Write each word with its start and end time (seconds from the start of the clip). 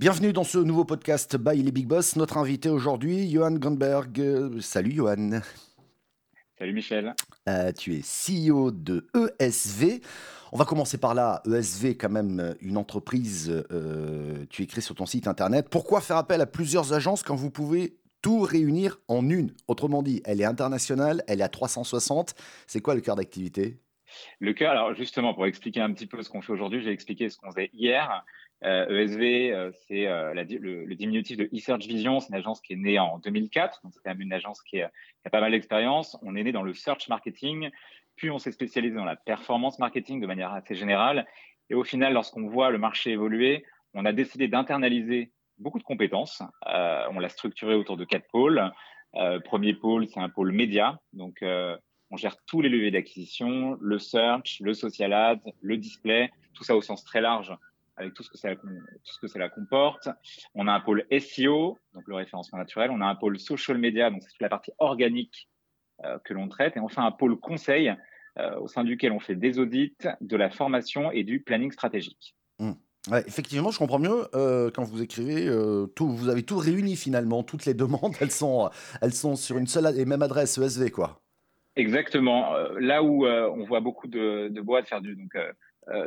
Bienvenue 0.00 0.32
dans 0.32 0.44
ce 0.44 0.56
nouveau 0.56 0.86
podcast 0.86 1.36
by 1.36 1.62
les 1.62 1.72
Big 1.72 1.86
Boss. 1.86 2.16
Notre 2.16 2.38
invité 2.38 2.70
aujourd'hui, 2.70 3.30
Johan 3.30 3.52
Grunberg. 3.52 4.18
Euh, 4.18 4.58
salut 4.62 4.92
Johan. 4.92 5.42
Salut 6.58 6.72
Michel. 6.72 7.14
Euh, 7.46 7.70
tu 7.72 7.94
es 7.94 8.00
CEO 8.00 8.70
de 8.70 9.06
ESV. 9.38 10.00
On 10.52 10.56
va 10.56 10.64
commencer 10.64 10.96
par 10.96 11.12
là. 11.12 11.42
ESV, 11.44 11.98
quand 11.98 12.08
même, 12.08 12.54
une 12.62 12.78
entreprise, 12.78 13.52
euh, 13.70 14.46
tu 14.48 14.62
écris 14.62 14.80
sur 14.80 14.94
ton 14.94 15.04
site 15.04 15.26
internet. 15.26 15.68
Pourquoi 15.68 16.00
faire 16.00 16.16
appel 16.16 16.40
à 16.40 16.46
plusieurs 16.46 16.94
agences 16.94 17.22
quand 17.22 17.36
vous 17.36 17.50
pouvez 17.50 17.98
tout 18.22 18.40
réunir 18.40 19.00
en 19.06 19.28
une? 19.28 19.52
Autrement 19.68 20.02
dit, 20.02 20.22
elle 20.24 20.40
est 20.40 20.46
internationale, 20.46 21.22
elle 21.26 21.42
est 21.42 21.44
à 21.44 21.50
360. 21.50 22.34
C'est 22.66 22.80
quoi 22.80 22.94
le 22.94 23.02
cœur 23.02 23.16
d'activité? 23.16 23.78
Le 24.38 24.52
cœur, 24.52 24.70
alors 24.70 24.94
justement, 24.94 25.34
pour 25.34 25.46
expliquer 25.46 25.80
un 25.80 25.92
petit 25.92 26.06
peu 26.06 26.22
ce 26.22 26.28
qu'on 26.28 26.42
fait 26.42 26.52
aujourd'hui, 26.52 26.82
j'ai 26.82 26.90
expliqué 26.90 27.28
ce 27.28 27.38
qu'on 27.38 27.50
faisait 27.50 27.70
hier. 27.72 28.24
ESV, 28.62 29.52
euh, 29.52 29.70
e 29.90 30.06
euh, 30.06 30.42
c'est 30.44 30.58
le, 30.58 30.94
diminutif 30.94 31.36
de 31.36 31.48
eSearch 31.52 31.86
Vision. 31.86 32.20
C'est 32.20 32.28
une 32.28 32.34
agence 32.34 32.60
qui 32.60 32.74
est 32.74 32.76
née 32.76 32.98
en 32.98 33.18
2004. 33.18 33.80
Donc, 33.82 33.92
c'est 33.94 34.00
quand 34.04 34.10
même 34.10 34.20
une 34.20 34.32
agence 34.32 34.62
qui, 34.62 34.76
qui 34.76 34.82
a 34.82 35.30
pas 35.30 35.40
mal 35.40 35.52
d'expérience. 35.52 36.18
On 36.22 36.36
est 36.36 36.42
né 36.42 36.52
dans 36.52 36.62
le 36.62 36.74
search 36.74 37.08
marketing. 37.08 37.70
Puis 38.16 38.30
on 38.30 38.38
s'est 38.38 38.52
spécialisé 38.52 38.94
dans 38.94 39.04
la 39.04 39.16
performance 39.16 39.78
marketing 39.78 40.20
de 40.20 40.26
manière 40.26 40.52
assez 40.52 40.74
générale. 40.74 41.26
Et 41.70 41.74
au 41.74 41.84
final, 41.84 42.12
lorsqu'on 42.12 42.48
voit 42.48 42.70
le 42.70 42.78
marché 42.78 43.12
évoluer, 43.12 43.64
on 43.94 44.04
a 44.04 44.12
décidé 44.12 44.46
d'internaliser 44.46 45.32
beaucoup 45.58 45.78
de 45.78 45.84
compétences. 45.84 46.42
Euh, 46.66 47.04
on 47.10 47.18
l'a 47.18 47.28
structuré 47.28 47.74
autour 47.74 47.96
de 47.96 48.04
quatre 48.04 48.28
pôles. 48.28 48.70
Euh, 49.14 49.40
premier 49.40 49.74
pôle, 49.74 50.06
c'est 50.08 50.20
un 50.20 50.28
pôle 50.28 50.52
média. 50.52 50.98
Donc, 51.12 51.42
euh, 51.42 51.76
on 52.10 52.16
gère 52.16 52.36
tous 52.46 52.60
les 52.60 52.68
leviers 52.68 52.90
d'acquisition, 52.90 53.76
le 53.80 53.98
search, 53.98 54.58
le 54.60 54.74
social 54.74 55.12
ads, 55.12 55.40
le 55.60 55.76
display, 55.76 56.30
tout 56.54 56.64
ça 56.64 56.76
au 56.76 56.80
sens 56.80 57.04
très 57.04 57.20
large 57.20 57.54
avec 57.96 58.14
tout 58.14 58.22
ce 58.22 58.30
que 58.30 58.38
ça, 58.38 58.54
tout 58.56 58.68
ce 59.04 59.18
que 59.18 59.26
cela 59.26 59.50
comporte. 59.50 60.08
On 60.54 60.66
a 60.66 60.72
un 60.72 60.80
pôle 60.80 61.04
SEO, 61.10 61.78
donc 61.92 62.04
le 62.06 62.14
référencement 62.14 62.58
naturel. 62.58 62.90
On 62.90 63.02
a 63.02 63.06
un 63.06 63.14
pôle 63.14 63.38
social 63.38 63.76
media, 63.76 64.10
donc 64.10 64.22
c'est 64.22 64.30
toute 64.30 64.40
la 64.40 64.48
partie 64.48 64.72
organique 64.78 65.50
que 66.24 66.32
l'on 66.32 66.48
traite. 66.48 66.78
Et 66.78 66.80
enfin, 66.80 67.04
un 67.04 67.10
pôle 67.10 67.38
conseil, 67.38 67.94
euh, 68.38 68.60
au 68.60 68.68
sein 68.68 68.84
duquel 68.84 69.10
on 69.10 69.18
fait 69.18 69.34
des 69.34 69.58
audits, 69.58 69.96
de 70.20 70.36
la 70.36 70.50
formation 70.50 71.10
et 71.10 71.24
du 71.24 71.40
planning 71.40 71.72
stratégique. 71.72 72.36
Mmh. 72.60 72.72
effectivement, 73.26 73.72
je 73.72 73.78
comprends 73.78 73.98
mieux 73.98 74.28
euh, 74.34 74.70
quand 74.72 74.84
vous 74.84 75.02
écrivez 75.02 75.48
euh, 75.48 75.86
tout. 75.86 76.08
Vous 76.08 76.28
avez 76.28 76.44
tout 76.44 76.56
réuni 76.56 76.94
finalement, 76.94 77.42
toutes 77.42 77.66
les 77.66 77.74
demandes, 77.74 78.14
elles 78.20 78.30
sont, 78.30 78.70
elles 79.02 79.14
sont 79.14 79.34
sur 79.34 79.58
une 79.58 79.66
seule 79.66 79.98
et 79.98 80.04
même 80.04 80.22
adresse 80.22 80.58
ESV, 80.58 80.90
quoi. 80.90 81.20
Exactement. 81.80 82.54
Là 82.78 83.02
où 83.02 83.26
on 83.26 83.64
voit 83.64 83.80
beaucoup 83.80 84.06
de, 84.06 84.48
de 84.48 84.60
boîtes 84.60 84.88
faire 84.88 85.00
donc, 85.00 85.36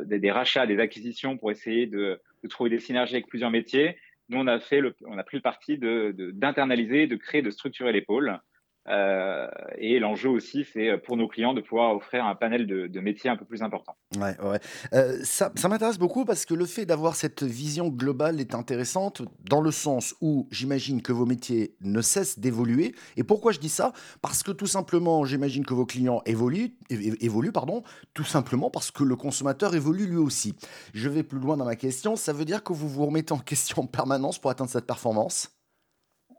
des, 0.05 0.31
rachats, 0.31 0.67
des 0.67 0.79
acquisitions 0.79 1.37
pour 1.37 1.51
essayer 1.51 1.87
de, 1.87 2.19
trouver 2.49 2.69
des 2.69 2.79
synergies 2.79 3.15
avec 3.15 3.27
plusieurs 3.27 3.51
métiers, 3.51 3.97
nous 4.29 4.39
on 4.39 4.47
a 4.47 4.59
fait, 4.59 4.81
on 5.05 5.17
a 5.17 5.23
pris 5.23 5.37
le 5.37 5.41
parti 5.41 5.77
d'internaliser, 5.77 7.07
de, 7.07 7.15
de 7.15 7.19
créer, 7.19 7.41
de 7.41 7.49
structurer 7.49 7.91
les 7.91 8.01
pôles. 8.01 8.39
Euh, 8.89 9.47
et 9.77 9.99
l'enjeu 9.99 10.29
aussi, 10.29 10.65
c'est 10.73 10.89
euh, 10.89 10.97
pour 10.97 11.15
nos 11.15 11.27
clients 11.27 11.53
de 11.53 11.61
pouvoir 11.61 11.95
offrir 11.95 12.25
un 12.25 12.35
panel 12.35 12.67
de, 12.67 12.99
métiers 12.99 13.29
un 13.29 13.37
peu 13.37 13.45
plus 13.45 13.61
important. 13.61 13.95
Ouais, 14.17 14.35
ouais. 14.41 14.59
Euh, 14.93 15.19
ça, 15.23 15.51
ça 15.55 15.67
m'intéresse 15.67 15.97
beaucoup 15.97 16.25
parce 16.25 16.45
que 16.45 16.53
le 16.53 16.65
fait 16.65 16.85
d'avoir 16.85 17.15
cette 17.15 17.43
vision 17.43 17.89
globale 17.89 18.39
est 18.39 18.55
intéressante 18.55 19.21
dans 19.49 19.61
le 19.61 19.71
sens 19.71 20.15
où 20.21 20.47
j'imagine 20.51 21.01
que 21.01 21.11
vos 21.11 21.25
métiers 21.25 21.75
ne 21.81 22.01
cessent 22.01 22.39
d'évoluer. 22.39 22.93
Et 23.17 23.23
pourquoi 23.23 23.51
je 23.51 23.59
dis 23.59 23.69
ça? 23.69 23.93
Parce 24.21 24.43
que 24.43 24.51
tout 24.51 24.67
simplement, 24.67 25.25
j'imagine 25.25 25.65
que 25.65 25.73
vos 25.73 25.85
clients 25.85 26.21
évoluent, 26.25 26.75
évoluent, 26.89 27.51
pardon, 27.51 27.83
tout 28.13 28.23
simplement 28.23 28.69
parce 28.69 28.91
que 28.91 29.03
le 29.03 29.15
consommateur 29.15 29.75
évolue 29.75 30.07
lui 30.07 30.17
aussi. 30.17 30.55
Je 30.93 31.09
vais 31.09 31.23
plus 31.23 31.39
loin 31.39 31.57
dans 31.57 31.65
ma 31.65 31.75
question. 31.75 32.15
Ça 32.15 32.33
veut 32.33 32.45
dire 32.45 32.63
que 32.63 32.73
vous 32.73 32.87
vous 32.87 33.05
remettez 33.05 33.33
en 33.33 33.39
question 33.39 33.83
en 33.83 33.87
permanence 33.87 34.39
pour 34.39 34.51
atteindre 34.51 34.69
cette 34.69 34.85
performance? 34.85 35.49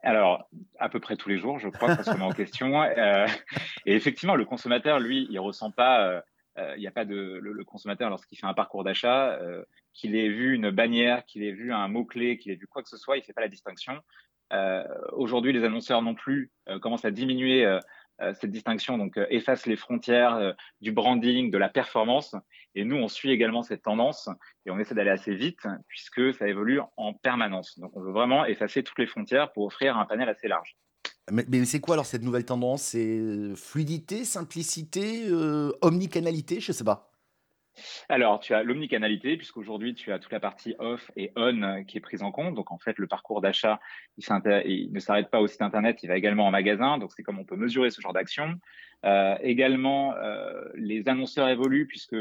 Alors, 0.04 0.48
à 0.78 0.88
peu 0.88 1.00
près 1.00 1.16
tous 1.16 1.28
les 1.28 1.38
jours, 1.38 1.58
je 1.58 1.68
crois, 1.68 1.96
qu'on 1.96 2.02
se 2.02 2.10
met 2.10 2.22
en 2.22 2.32
question. 2.32 2.82
Euh, 2.82 3.26
et 3.86 3.94
effectivement, 3.94 4.36
le 4.36 4.44
consommateur, 4.44 5.00
lui, 5.00 5.26
il 5.30 5.38
ressent 5.38 5.70
pas, 5.70 6.06
euh, 6.06 6.20
euh, 6.58 6.74
il 6.76 6.80
n'y 6.80 6.86
a 6.86 6.92
pas 6.92 7.04
de, 7.04 7.38
le, 7.40 7.64
consommateur 7.64 8.10
lorsqu'il 8.10 8.38
fait 8.38 8.46
un 8.46 8.54
parcours 8.54 8.84
d'achat, 8.84 9.38
qu'il 9.92 10.14
ait 10.16 10.28
vu 10.28 10.54
une 10.54 10.70
bannière, 10.70 11.24
qu'il 11.24 11.42
ait 11.42 11.52
vu 11.52 11.72
un 11.72 11.88
mot-clé, 11.88 12.36
qu'il 12.38 12.52
ait 12.52 12.56
vu 12.56 12.66
quoi 12.66 12.82
que 12.82 12.88
ce 12.88 12.96
soit, 12.96 13.16
il 13.16 13.22
fait 13.22 13.32
pas 13.32 13.40
la 13.40 13.48
distinction. 13.48 14.00
Aujourd'hui, 15.12 15.52
les 15.52 15.64
annonceurs 15.64 16.02
non 16.02 16.14
plus 16.14 16.52
commencent 16.80 17.04
à 17.04 17.10
diminuer 17.10 17.64
euh, 17.64 17.80
cette 18.40 18.50
distinction 18.50 18.98
donc 18.98 19.16
euh, 19.16 19.26
efface 19.30 19.66
les 19.66 19.76
frontières 19.76 20.34
euh, 20.34 20.52
du 20.80 20.92
branding, 20.92 21.50
de 21.50 21.58
la 21.58 21.68
performance. 21.68 22.34
Et 22.74 22.84
nous, 22.84 22.96
on 22.96 23.08
suit 23.08 23.30
également 23.30 23.62
cette 23.62 23.82
tendance 23.82 24.28
et 24.66 24.70
on 24.70 24.78
essaie 24.78 24.94
d'aller 24.94 25.10
assez 25.10 25.34
vite 25.34 25.66
puisque 25.88 26.34
ça 26.34 26.48
évolue 26.48 26.80
en 26.96 27.12
permanence. 27.12 27.78
Donc, 27.78 27.96
on 27.96 28.00
veut 28.00 28.12
vraiment 28.12 28.44
effacer 28.44 28.82
toutes 28.82 28.98
les 28.98 29.06
frontières 29.06 29.52
pour 29.52 29.64
offrir 29.64 29.96
un 29.96 30.04
panel 30.06 30.28
assez 30.28 30.48
large. 30.48 30.76
Mais, 31.30 31.44
mais 31.48 31.64
c'est 31.64 31.80
quoi 31.80 31.94
alors 31.94 32.06
cette 32.06 32.22
nouvelle 32.22 32.44
tendance? 32.44 32.82
C'est 32.82 33.20
fluidité, 33.56 34.24
simplicité, 34.24 35.30
omnicanalité? 35.80 36.60
Je 36.60 36.72
sais 36.72 36.84
pas. 36.84 37.13
Alors, 38.08 38.40
tu 38.40 38.54
as 38.54 38.62
l'omnicanalité, 38.62 39.36
puisqu'aujourd'hui, 39.36 39.94
tu 39.94 40.12
as 40.12 40.18
toute 40.18 40.32
la 40.32 40.40
partie 40.40 40.74
off 40.78 41.10
et 41.16 41.32
on 41.36 41.62
euh, 41.62 41.82
qui 41.82 41.98
est 41.98 42.00
prise 42.00 42.22
en 42.22 42.30
compte. 42.30 42.54
Donc, 42.54 42.70
en 42.70 42.78
fait, 42.78 42.98
le 42.98 43.06
parcours 43.06 43.40
d'achat, 43.40 43.80
il, 44.16 44.92
ne 44.92 45.00
s'arrête 45.00 45.30
pas 45.30 45.40
au 45.40 45.46
site 45.46 45.62
Internet, 45.62 46.02
il 46.02 46.08
va 46.08 46.16
également 46.16 46.46
en 46.46 46.50
magasin. 46.50 46.98
Donc, 46.98 47.12
c'est 47.12 47.22
comme 47.22 47.38
on 47.38 47.44
peut 47.44 47.56
mesurer 47.56 47.90
ce 47.90 48.00
genre 48.00 48.12
d'action. 48.12 48.54
Euh, 49.04 49.36
également, 49.42 50.14
euh, 50.14 50.64
les 50.74 51.08
annonceurs 51.08 51.48
évoluent, 51.48 51.86
puisque 51.86 52.16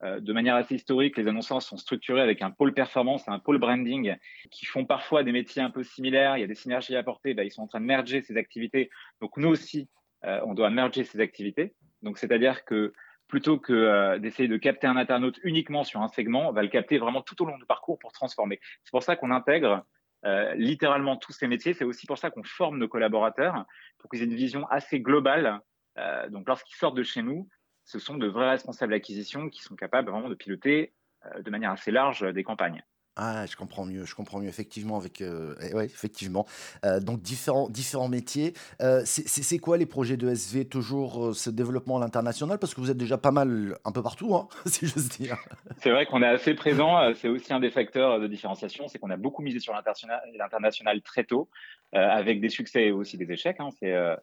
de 0.00 0.32
manière 0.32 0.54
assez 0.54 0.76
historique, 0.76 1.16
les 1.16 1.26
annonceurs 1.26 1.60
sont 1.60 1.76
structurés 1.76 2.20
avec 2.20 2.40
un 2.40 2.52
pôle 2.52 2.72
performance 2.72 3.28
un 3.28 3.40
pôle 3.40 3.58
branding 3.58 4.14
qui 4.48 4.64
font 4.64 4.84
parfois 4.84 5.24
des 5.24 5.32
métiers 5.32 5.60
un 5.60 5.70
peu 5.70 5.82
similaires. 5.82 6.36
Il 6.36 6.40
y 6.40 6.44
a 6.44 6.46
des 6.46 6.54
synergies 6.54 6.94
à 6.94 7.00
apporter. 7.00 7.34
Ben, 7.34 7.42
ils 7.42 7.50
sont 7.50 7.62
en 7.62 7.66
train 7.66 7.80
de 7.80 7.84
merger 7.84 8.22
ces 8.22 8.36
activités. 8.36 8.90
Donc, 9.20 9.36
nous 9.36 9.48
aussi, 9.48 9.88
on 10.22 10.54
doit 10.54 10.70
merger 10.70 11.02
ces 11.02 11.18
activités. 11.18 11.74
Donc, 12.02 12.18
c'est-à-dire 12.18 12.64
que 12.64 12.92
plutôt 13.28 13.58
que 13.58 13.72
euh, 13.72 14.18
d'essayer 14.18 14.48
de 14.48 14.56
capter 14.56 14.86
un 14.86 14.96
internaute 14.96 15.38
uniquement 15.44 15.84
sur 15.84 16.00
un 16.00 16.08
segment, 16.08 16.48
on 16.48 16.52
va 16.52 16.62
le 16.62 16.68
capter 16.68 16.98
vraiment 16.98 17.22
tout 17.22 17.40
au 17.42 17.46
long 17.46 17.58
du 17.58 17.66
parcours 17.66 17.98
pour 17.98 18.12
transformer. 18.12 18.58
C'est 18.84 18.90
pour 18.90 19.02
ça 19.02 19.16
qu'on 19.16 19.30
intègre 19.30 19.84
euh, 20.24 20.54
littéralement 20.54 21.16
tous 21.16 21.32
ces 21.32 21.46
métiers. 21.46 21.74
C'est 21.74 21.84
aussi 21.84 22.06
pour 22.06 22.18
ça 22.18 22.30
qu'on 22.30 22.42
forme 22.42 22.78
nos 22.78 22.88
collaborateurs 22.88 23.66
pour 23.98 24.10
qu'ils 24.10 24.22
aient 24.22 24.26
une 24.26 24.34
vision 24.34 24.66
assez 24.68 25.00
globale. 25.00 25.60
Euh, 25.98 26.28
donc, 26.30 26.48
lorsqu'ils 26.48 26.76
sortent 26.76 26.96
de 26.96 27.02
chez 27.02 27.22
nous, 27.22 27.48
ce 27.84 27.98
sont 27.98 28.16
de 28.16 28.26
vrais 28.26 28.50
responsables 28.50 28.92
d'acquisition 28.92 29.50
qui 29.50 29.62
sont 29.62 29.76
capables 29.76 30.10
vraiment 30.10 30.28
de 30.28 30.34
piloter 30.34 30.92
de 31.40 31.50
manière 31.50 31.72
assez 31.72 31.90
large 31.90 32.22
des 32.32 32.44
campagnes. 32.44 32.84
Ah, 33.20 33.46
je 33.46 33.56
comprends 33.56 33.84
mieux, 33.84 34.04
je 34.04 34.14
comprends 34.14 34.38
mieux, 34.38 34.48
effectivement, 34.48 34.96
avec, 34.96 35.20
euh, 35.22 35.56
eh 35.60 35.76
effectivement. 35.84 36.46
Euh, 36.84 37.00
donc, 37.00 37.20
différents, 37.20 37.68
différents 37.68 38.08
métiers. 38.08 38.52
Euh, 38.80 39.02
c'est 39.04 39.58
quoi 39.58 39.76
les 39.76 39.86
projets 39.86 40.16
de 40.16 40.28
SV 40.28 40.66
Toujours 40.66 41.34
ce 41.34 41.50
développement 41.50 41.96
à 41.96 42.00
l'international? 42.00 42.60
Parce 42.60 42.74
que 42.74 42.80
vous 42.80 42.92
êtes 42.92 42.96
déjà 42.96 43.18
pas 43.18 43.32
mal 43.32 43.76
un 43.84 43.90
peu 43.90 44.04
partout, 44.04 44.36
hein, 44.36 44.46
si 44.66 44.86
j'ose 44.86 45.08
dire. 45.08 45.36
C'est 45.78 45.90
vrai 45.90 46.06
qu'on 46.06 46.22
est 46.22 46.28
assez 46.28 46.54
présent. 46.54 47.12
C'est 47.14 47.28
aussi 47.28 47.52
un 47.52 47.58
des 47.58 47.70
facteurs 47.70 48.20
de 48.20 48.28
différenciation, 48.28 48.86
c'est 48.86 49.00
qu'on 49.00 49.10
a 49.10 49.16
beaucoup 49.16 49.42
misé 49.42 49.58
sur 49.58 49.74
l'international 49.74 51.02
très 51.02 51.24
tôt, 51.24 51.48
avec 51.92 52.40
des 52.40 52.50
succès 52.50 52.84
et 52.84 52.92
aussi 52.92 53.18
des 53.18 53.32
échecs. 53.32 53.56
Hein. 53.58 53.70
Euh, 53.82 54.16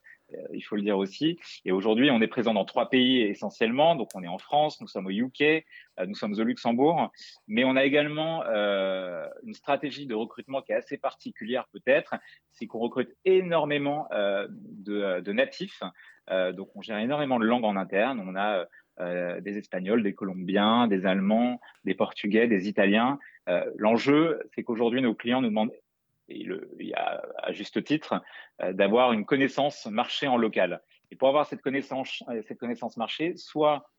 il 0.54 0.62
faut 0.62 0.76
le 0.76 0.82
dire 0.82 0.98
aussi. 0.98 1.40
Et 1.66 1.72
aujourd'hui, 1.72 2.10
on 2.12 2.22
est 2.22 2.28
présent 2.28 2.54
dans 2.54 2.66
trois 2.66 2.90
pays 2.90 3.22
essentiellement. 3.22 3.96
Donc, 3.96 4.10
on 4.16 4.24
est 4.24 4.28
en 4.28 4.38
France, 4.38 4.82
nous 4.82 4.88
sommes 4.88 5.08
au 5.08 5.12
UK, 5.12 5.42
euh, 5.42 5.62
nous 6.08 6.16
sommes 6.16 6.34
au 6.34 6.44
Luxembourg, 6.44 7.12
mais 7.48 7.64
on 7.64 7.76
a 7.76 7.84
également 7.84 8.44
euh, 8.46 9.28
une 9.44 9.54
stratégie 9.54 10.08
de 10.08 10.16
recrutement 10.16 10.62
qui 10.62 10.72
est 10.72 10.76
assez 10.76 10.98
particulière 10.98 11.68
peut-être, 11.72 12.16
c'est 12.52 12.68
qu'on 12.68 12.80
recrute 12.80 13.16
énormément 13.26 14.08
de, 14.12 15.32
natifs. 15.32 15.82
donc, 16.30 16.70
on 16.76 16.82
gère 16.82 17.00
énormément 17.00 17.40
de 17.40 17.46
langues 17.46 17.66
en 17.66 17.76
interne. 17.76 18.22
On 18.26 18.36
a 18.36 18.66
des 19.42 19.58
Espagnols, 19.58 20.04
des 20.04 20.14
Colombiens, 20.14 20.88
des 20.88 21.06
Allemands, 21.06 21.60
des 21.84 21.96
Portugais, 21.96 22.48
des 22.48 22.70
Italiens. 22.70 23.20
L'enjeu, 23.78 24.42
c'est 24.54 24.64
qu'aujourd'hui, 24.64 25.02
nos 25.02 25.14
clients 25.14 25.42
nous 25.42 25.50
demandent 25.50 25.74
et 26.30 26.44
le, 26.44 26.70
il 26.80 26.88
y 26.88 26.94
a 26.94 27.24
à 27.38 27.52
juste 27.52 27.84
titre, 27.84 28.22
euh, 28.62 28.74
d'avoir 28.74 29.14
une 29.14 29.26
connaissance 29.26 29.86
marché 29.86 30.28
en 30.28 30.38
local. 30.38 30.82
Et 31.12 31.16
pour 31.16 31.28
avoir 31.28 31.46
cette 31.46 31.62
connaissance, 31.62 32.24
euh, 32.30 32.42
cette 32.48 32.58
connaissance 32.58 32.98
marché, 32.98 33.36
soit 33.38 33.90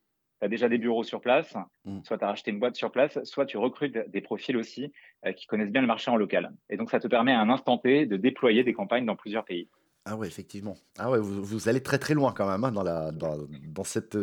tu 0.41 0.47
as 0.47 0.49
déjà 0.49 0.69
des 0.69 0.79
bureaux 0.79 1.05
sur 1.05 1.21
place, 1.21 1.57
mmh. 1.85 2.01
soit 2.05 2.19
tu 2.19 2.25
as 2.25 2.29
racheté 2.29 2.51
une 2.51 2.59
boîte 2.59 2.77
sur 2.77 2.91
place, 2.91 3.23
soit 3.25 3.47
tu 3.47 3.57
recrutes 3.57 3.99
des 4.11 4.21
profils 4.21 4.57
aussi 4.57 4.93
euh, 5.25 5.33
qui 5.33 5.47
connaissent 5.47 5.71
bien 5.71 5.81
le 5.81 5.87
marché 5.87 6.11
en 6.11 6.17
local. 6.17 6.53
Et 6.69 6.77
donc, 6.77 6.91
ça 6.91 7.01
te 7.01 7.09
permet 7.09 7.33
à 7.33 7.41
un 7.41 7.49
instant 7.49 7.79
T 7.79 8.07
de 8.07 8.17
déployer 8.17 8.65
des 8.65 8.75
campagnes 8.75 9.07
dans 9.07 9.17
plusieurs 9.17 9.45
pays. 9.45 9.69
Ah 10.09 10.15
ouais, 10.15 10.29
effectivement. 10.29 10.77
Ah 10.99 11.11
ouais, 11.11 11.19
vous, 11.19 11.69
allez 11.69 11.83
très 11.83 11.99
très 11.99 12.15
loin 12.15 12.33
quand 12.33 12.49
même 12.49 12.63
hein, 12.63 12.71
dans, 12.71 12.85
la, 12.85 13.11
dans, 13.11 13.83
cette 13.83 14.17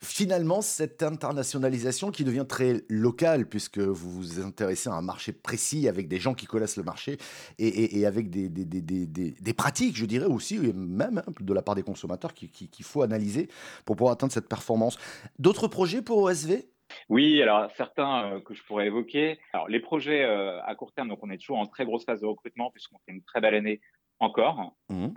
finalement 0.00 0.60
cette 0.60 1.02
internationalisation 1.02 2.12
qui 2.12 2.22
devient 2.22 2.44
très 2.48 2.84
locale 2.88 3.48
puisque 3.48 3.78
vous 3.78 4.08
vous 4.08 4.40
intéressez 4.40 4.88
à 4.88 4.92
un 4.92 5.02
marché 5.02 5.32
précis 5.32 5.88
avec 5.88 6.06
des 6.06 6.20
gens 6.20 6.34
qui 6.34 6.46
connaissent 6.46 6.76
le 6.76 6.84
marché 6.84 7.18
et, 7.58 8.06
avec 8.06 8.30
des, 8.30 8.48
des, 8.48 9.52
pratiques, 9.52 9.96
je 9.96 10.06
dirais 10.06 10.26
aussi, 10.26 10.58
même 10.58 11.18
hein, 11.26 11.32
de 11.40 11.52
la 11.52 11.62
part 11.62 11.74
des 11.74 11.82
consommateurs 11.82 12.32
qu'il 12.32 12.84
faut 12.84 13.02
analyser 13.02 13.48
pour 13.84 13.96
pouvoir 13.96 14.12
atteindre 14.12 14.32
cette 14.32 14.48
performance. 14.48 14.96
D'autres 15.40 15.66
projets 15.66 16.02
pour 16.02 16.18
OSV 16.18 16.68
Oui, 17.08 17.42
alors 17.42 17.68
certains 17.76 18.40
que 18.44 18.54
je 18.54 18.62
pourrais 18.62 18.86
évoquer. 18.86 19.40
Alors 19.52 19.66
les 19.68 19.80
projets 19.80 20.22
à 20.22 20.72
court 20.76 20.92
terme, 20.92 21.08
donc 21.08 21.18
on 21.22 21.30
est 21.30 21.38
toujours 21.38 21.58
en 21.58 21.66
très 21.66 21.84
grosse 21.84 22.04
phase 22.04 22.20
de 22.20 22.26
recrutement 22.26 22.70
puisqu'on 22.70 22.98
fait 23.04 23.12
une 23.12 23.24
très 23.24 23.40
belle 23.40 23.56
année 23.56 23.80
encore. 24.18 24.74
Mmh. 24.88 25.08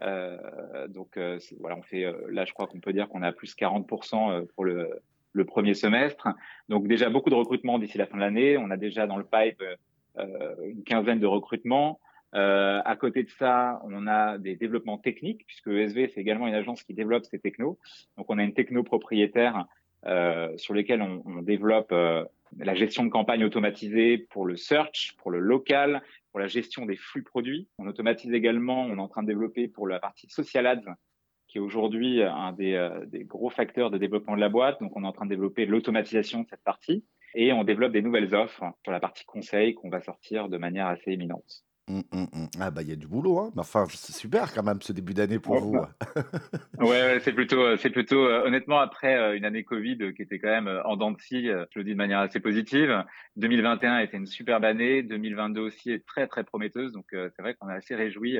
donc 0.89 1.17
voilà, 1.59 1.77
on 1.77 1.81
fait 1.81 2.05
là, 2.29 2.45
je 2.45 2.53
crois 2.53 2.67
qu'on 2.67 2.79
peut 2.79 2.93
dire 2.93 3.07
qu'on 3.09 3.21
a 3.21 3.31
plus 3.31 3.55
40% 3.55 4.45
pour 4.47 4.65
le, 4.65 5.01
le 5.33 5.45
premier 5.45 5.73
semestre. 5.73 6.27
Donc 6.67 6.87
déjà 6.87 7.09
beaucoup 7.09 7.29
de 7.29 7.35
recrutements 7.35 7.79
d'ici 7.79 7.97
la 7.97 8.07
fin 8.07 8.17
de 8.17 8.21
l'année. 8.21 8.57
On 8.57 8.71
a 8.71 8.77
déjà 8.77 9.07
dans 9.07 9.17
le 9.17 9.25
pipe 9.25 9.63
une 10.17 10.83
quinzaine 10.83 11.19
de 11.19 11.27
recrutements. 11.27 11.99
Euh, 12.35 12.81
à 12.85 12.95
côté 12.95 13.23
de 13.23 13.29
ça, 13.29 13.81
on 13.83 14.07
a 14.07 14.37
des 14.37 14.55
développements 14.55 14.97
techniques, 14.97 15.45
puisque 15.47 15.67
ESV, 15.67 16.09
c'est 16.09 16.21
également 16.21 16.47
une 16.47 16.53
agence 16.53 16.83
qui 16.83 16.93
développe 16.93 17.25
ces 17.25 17.39
technos. 17.39 17.79
Donc, 18.17 18.27
on 18.29 18.37
a 18.37 18.43
une 18.43 18.53
techno 18.53 18.83
propriétaire 18.83 19.65
euh, 20.05 20.55
sur 20.57 20.73
lesquels 20.73 21.01
on, 21.01 21.21
on 21.25 21.41
développe 21.41 21.91
euh, 21.91 22.23
la 22.57 22.75
gestion 22.75 23.03
de 23.03 23.09
campagne 23.09 23.43
automatisée 23.43 24.17
pour 24.17 24.45
le 24.45 24.55
search, 24.55 25.15
pour 25.17 25.31
le 25.31 25.39
local, 25.39 26.01
pour 26.31 26.39
la 26.39 26.47
gestion 26.47 26.85
des 26.85 26.95
flux 26.95 27.23
produits. 27.23 27.67
On 27.77 27.87
automatise 27.87 28.33
également, 28.33 28.83
on 28.83 28.97
est 28.97 29.01
en 29.01 29.07
train 29.07 29.23
de 29.23 29.27
développer 29.27 29.67
pour 29.67 29.87
la 29.87 29.99
partie 29.99 30.29
social 30.29 30.67
ads, 30.67 30.95
qui 31.47 31.57
est 31.57 31.61
aujourd'hui 31.61 32.21
un 32.21 32.53
des, 32.53 32.73
euh, 32.73 33.05
des, 33.07 33.23
gros 33.23 33.49
facteurs 33.49 33.89
de 33.89 33.97
développement 33.97 34.35
de 34.35 34.41
la 34.41 34.49
boîte. 34.49 34.79
Donc, 34.81 34.95
on 34.95 35.03
est 35.03 35.07
en 35.07 35.11
train 35.11 35.25
de 35.25 35.31
développer 35.31 35.65
l'automatisation 35.65 36.41
de 36.41 36.47
cette 36.47 36.63
partie. 36.63 37.05
Et 37.35 37.53
on 37.53 37.63
développe 37.63 37.91
des 37.91 38.01
nouvelles 38.01 38.33
offres 38.33 38.63
sur 38.83 38.91
la 38.91 38.99
partie 38.99 39.25
conseil 39.25 39.75
qu'on 39.75 39.89
va 39.89 40.01
sortir 40.01 40.49
de 40.49 40.57
manière 40.57 40.87
assez 40.87 41.11
éminente. 41.11 41.63
Mmh, 41.89 42.01
mmh, 42.11 42.21
mmh. 42.21 42.47
Ah 42.59 42.69
bah 42.69 42.83
il 42.83 42.89
y 42.89 42.91
a 42.91 42.95
du 42.95 43.07
boulot, 43.07 43.39
hein. 43.39 43.51
enfin, 43.57 43.87
c'est 43.89 44.13
super 44.13 44.53
quand 44.53 44.61
même 44.61 44.79
ce 44.79 44.93
début 44.93 45.15
d'année 45.15 45.39
pour 45.39 45.59
vous. 45.59 45.75
Ouais, 46.77 47.19
c'est 47.21 47.33
plutôt, 47.33 47.61
euh, 47.61 47.77
c'est 47.77 47.89
plutôt 47.89 48.27
euh, 48.27 48.45
honnêtement 48.45 48.79
après 48.79 49.17
euh, 49.17 49.35
une 49.35 49.43
année 49.43 49.63
Covid 49.63 50.13
qui 50.15 50.21
était 50.21 50.37
quand 50.37 50.49
même 50.49 50.81
en 50.85 50.95
dents 50.95 51.11
de 51.11 51.19
scie, 51.19 51.47
je 51.47 51.79
le 51.79 51.83
dis 51.83 51.91
de 51.91 51.97
manière 51.97 52.19
assez 52.19 52.39
positive. 52.39 53.03
2021 53.37 53.99
était 53.99 54.17
une 54.17 54.27
superbe 54.27 54.65
année, 54.65 55.01
2022 55.01 55.61
aussi 55.61 55.91
est 55.91 56.05
très 56.05 56.27
très 56.27 56.43
prometteuse, 56.43 56.93
donc 56.93 57.07
c'est 57.11 57.41
vrai 57.41 57.55
qu'on 57.55 57.69
est 57.69 57.75
assez 57.75 57.95
réjouis 57.95 58.37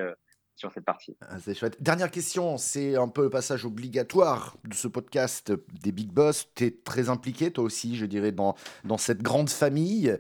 sur 0.60 0.72
cette 0.72 0.86
partie. 0.86 1.18
Ah, 1.22 1.40
c'est 1.40 1.56
chouette. 1.56 1.82
Dernière 1.82 2.12
question, 2.12 2.58
c'est 2.58 2.96
un 2.96 3.08
peu 3.08 3.24
le 3.24 3.30
passage 3.30 3.66
obligatoire 3.66 4.58
de 4.68 4.74
ce 4.74 4.88
podcast 4.88 5.52
des 5.82 5.92
Big 5.92 6.12
Boss. 6.12 6.50
Tu 6.56 6.66
es 6.66 6.72
très 6.72 7.10
impliqué, 7.10 7.52
toi 7.52 7.64
aussi, 7.64 7.96
je 7.96 8.06
dirais, 8.06 8.32
dans, 8.32 8.56
dans 8.84 8.98
cette 8.98 9.22
grande 9.22 9.50
famille. 9.50 10.18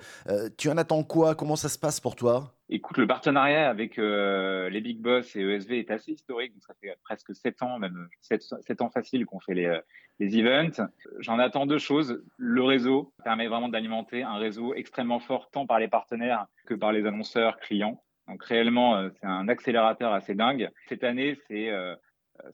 tu 0.57 0.69
en 0.69 0.77
attends 0.77 1.03
quoi? 1.03 1.36
Comment 1.36 1.56
ça 1.56 1.69
se 1.69 1.77
passe 1.77 2.00
pour 2.00 2.15
toi? 2.15 2.56
Écoute, 2.71 2.97
le 2.97 3.07
partenariat 3.07 3.68
avec 3.68 3.97
euh, 3.97 4.69
les 4.69 4.80
Big 4.80 5.00
Boss 5.00 5.36
et 5.36 5.41
ESV 5.41 5.80
est 5.80 5.89
assez 5.89 6.12
historique. 6.12 6.53
Donc 6.53 6.62
ça 6.62 6.75
fait 6.80 6.95
presque 7.03 7.33
sept 7.33 7.63
ans, 7.63 7.80
même 7.80 8.07
sept 8.21 8.81
ans 8.81 8.91
facile 8.91 9.25
qu'on 9.25 9.39
fait 9.39 9.56
les, 9.56 9.65
euh, 9.65 9.80
les 10.19 10.38
events. 10.38 10.88
J'en 11.18 11.39
attends 11.39 11.65
deux 11.65 11.80
choses. 11.80 12.21
Le 12.38 12.63
réseau 12.63 13.12
permet 13.24 13.47
vraiment 13.47 13.69
d'alimenter 13.69 14.21
un 14.21 14.38
réseau 14.38 14.75
extrêmement 14.75 15.19
fort, 15.19 15.50
tant 15.50 15.65
par 15.65 15.80
les 15.80 15.88
partenaires 15.88 16.45
que 16.68 16.75
par 16.75 16.91
les 16.91 17.07
annonceurs 17.07 17.57
clients. 17.57 18.03
Donc 18.29 18.43
réellement, 18.43 18.95
euh, 18.95 19.09
c'est 19.19 19.27
un 19.27 19.47
accélérateur 19.49 20.13
assez 20.13 20.35
dingue. 20.35 20.69
Cette 20.87 21.03
année, 21.03 21.37
c'est 21.47 21.71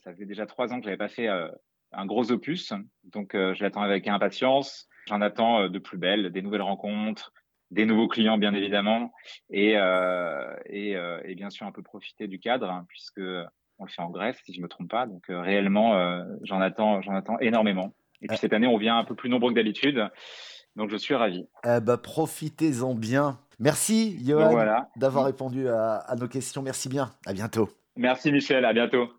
ça 0.03 0.15
fait 0.15 0.25
déjà 0.25 0.47
trois 0.47 0.73
ans 0.73 0.79
que 0.79 0.85
j'avais 0.85 0.97
pas 0.97 1.09
fait 1.09 1.27
un 1.27 2.05
gros 2.07 2.31
opus. 2.31 2.73
Donc 3.03 3.31
je 3.33 3.61
l'attends 3.61 3.83
avec 3.83 4.07
impatience. 4.07 4.87
J'en 5.07 5.21
attends 5.21 5.69
de 5.69 5.79
plus 5.79 5.99
belles, 5.99 6.31
des 6.31 6.41
nouvelles 6.41 6.63
rencontres, 6.63 7.31
des 7.71 7.85
nouveaux 7.85 8.07
clients 8.07 8.37
bien 8.37 8.53
évidemment 8.53 9.11
et, 9.49 9.77
euh, 9.77 10.55
et, 10.67 10.95
euh, 10.95 11.19
et, 11.25 11.35
bien 11.35 11.49
sûr 11.49 11.65
un 11.65 11.71
peu 11.71 11.81
profiter 11.81 12.27
du 12.27 12.39
cadre 12.39 12.69
hein, 12.69 12.85
puisque 12.87 13.21
on 13.77 13.85
le 13.85 13.89
fait 13.89 14.01
en 14.01 14.09
Grèce 14.09 14.39
si 14.45 14.53
je 14.53 14.61
me 14.61 14.67
trompe 14.67 14.89
pas 14.89 15.07
donc 15.07 15.29
euh, 15.29 15.41
réellement 15.41 15.95
euh, 15.95 16.23
j'en 16.43 16.61
attends 16.61 17.01
j'en 17.01 17.15
attends 17.15 17.39
énormément 17.39 17.95
et 18.21 18.27
puis 18.27 18.37
cette 18.37 18.53
année 18.53 18.67
on 18.67 18.77
vient 18.77 18.97
un 18.97 19.03
peu 19.03 19.15
plus 19.15 19.29
nombreux 19.29 19.51
que 19.51 19.55
d'habitude 19.55 20.07
donc 20.75 20.89
je 20.89 20.97
suis 20.97 21.15
ravi. 21.15 21.47
Eh 21.65 21.79
ben, 21.79 21.97
profitez-en 21.97 22.93
bien. 22.95 23.39
Merci 23.59 24.17
Johan 24.25 24.53
d'avoir 24.95 25.25
répondu 25.25 25.67
à, 25.69 25.95
à 25.95 26.15
nos 26.15 26.27
questions. 26.27 26.61
Merci 26.61 26.89
bien. 26.89 27.11
À 27.25 27.33
bientôt. 27.33 27.69
Merci 27.95 28.31
Michel. 28.31 28.65
À 28.65 28.73
bientôt. 28.73 29.15